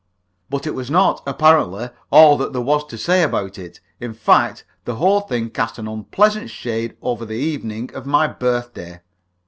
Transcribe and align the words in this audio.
But 0.49 0.65
it 0.65 0.73
was 0.73 0.89
not, 0.89 1.21
apparently, 1.27 1.91
all 2.09 2.35
that 2.39 2.53
there 2.53 2.61
was 2.63 2.83
to 2.87 2.97
say 2.97 3.21
about 3.21 3.59
it. 3.59 3.79
In 3.99 4.15
fact, 4.15 4.65
the 4.85 4.95
whole 4.95 5.19
thing 5.21 5.51
cast 5.51 5.77
an 5.77 5.87
unpleasant 5.87 6.49
shade 6.49 6.97
over 7.03 7.23
the 7.23 7.35
evening 7.37 7.91
of 7.93 8.07
my 8.07 8.25
birthday. 8.25 9.01